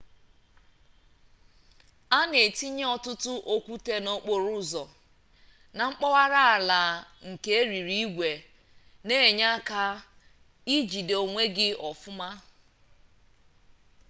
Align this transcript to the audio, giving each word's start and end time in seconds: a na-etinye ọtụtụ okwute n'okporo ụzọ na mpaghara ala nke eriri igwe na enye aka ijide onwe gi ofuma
a 2.17 2.19
na-etinye 2.29 2.85
ọtụtụ 2.95 3.31
okwute 3.53 3.93
n'okporo 4.03 4.47
ụzọ 4.61 4.83
na 5.75 5.83
mpaghara 5.91 6.41
ala 6.55 6.79
nke 7.29 7.49
eriri 7.61 7.95
igwe 8.05 8.29
na 9.07 9.13
enye 9.27 9.45
aka 9.57 9.81
ijide 10.75 11.15
onwe 11.23 11.43
gi 11.55 11.67
ofuma 11.89 12.29